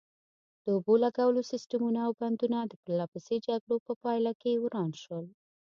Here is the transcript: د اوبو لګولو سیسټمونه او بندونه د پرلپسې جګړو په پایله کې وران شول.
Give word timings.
د 0.63 0.65
اوبو 0.75 0.93
لګولو 1.03 1.41
سیسټمونه 1.51 1.99
او 2.07 2.11
بندونه 2.19 2.59
د 2.65 2.73
پرلپسې 2.83 3.35
جګړو 3.47 3.75
په 3.87 3.93
پایله 4.03 4.31
کې 4.41 4.61
وران 4.63 4.91
شول. 5.03 5.25